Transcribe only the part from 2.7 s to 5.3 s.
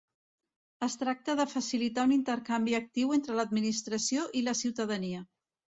actiu entre l'Administració i la ciutadania.